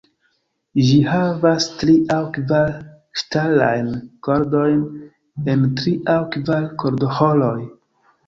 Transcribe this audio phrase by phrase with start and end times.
[0.85, 2.71] Ĝi havas tri aŭ kvar
[3.21, 3.91] ŝtalajn
[4.27, 4.79] kordojn
[5.53, 7.55] en tri aŭ kvar kordoĥoroj.